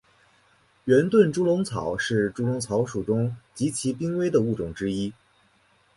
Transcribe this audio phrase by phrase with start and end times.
[0.85, 5.13] 圆盾猪笼草是猪笼草属中极其濒危的物种之一。